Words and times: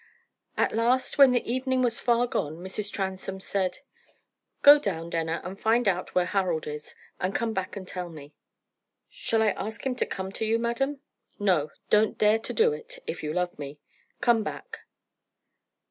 At 0.57 0.73
last, 0.73 1.19
when 1.19 1.31
the 1.31 1.45
evening 1.47 1.83
was 1.83 1.99
far 1.99 2.25
gone, 2.25 2.55
Mrs. 2.57 2.91
Transome 2.91 3.39
said: 3.39 3.81
"Go 4.63 4.79
down, 4.79 5.11
Denner, 5.11 5.41
and 5.43 5.61
find 5.61 5.87
out 5.87 6.15
where 6.15 6.25
Harold 6.25 6.65
is, 6.65 6.95
and 7.19 7.35
come 7.35 7.53
back 7.53 7.75
and 7.75 7.87
tell 7.87 8.09
me." 8.09 8.33
"Shall 9.09 9.43
I 9.43 9.51
ask 9.51 9.85
him 9.85 9.93
to 9.97 10.05
come 10.07 10.31
to 10.31 10.43
you, 10.43 10.57
madam?" 10.57 11.01
"No; 11.37 11.69
don't 11.91 12.17
dare 12.17 12.39
to 12.39 12.51
do 12.51 12.73
it, 12.73 12.97
if 13.05 13.21
you 13.21 13.31
love 13.31 13.59
me. 13.59 13.77
Come 14.21 14.41
back." 14.41 14.79